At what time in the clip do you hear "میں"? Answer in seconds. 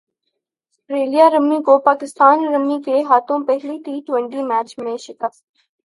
4.79-4.97